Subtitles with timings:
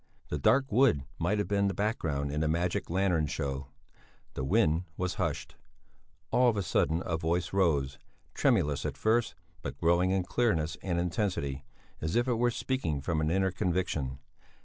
[0.29, 3.67] The dark wood might have been the background in a magic lantern show;
[4.33, 5.57] the wind was hushed.
[6.31, 7.99] All of a sudden a voice rose,
[8.33, 11.65] tremulous at first, but growing in clearness and intensity,
[12.01, 14.17] as if it were speaking from an inner conviction.